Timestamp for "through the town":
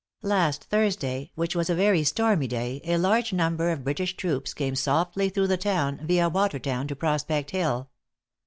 5.29-5.99